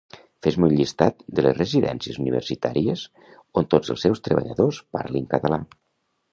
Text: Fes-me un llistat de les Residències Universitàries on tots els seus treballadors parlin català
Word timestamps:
Fes-me 0.45 0.65
un 0.67 0.71
llistat 0.77 1.19
de 1.39 1.43
les 1.47 1.57
Residències 1.59 2.17
Universitàries 2.23 3.05
on 3.61 3.71
tots 3.77 3.95
els 3.95 4.07
seus 4.09 4.25
treballadors 4.29 4.83
parlin 4.99 5.33
català 5.39 5.65